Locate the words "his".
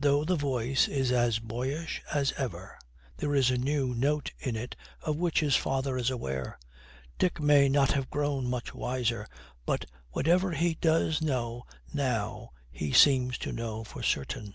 5.38-5.54